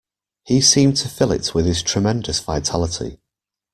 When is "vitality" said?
2.39-3.19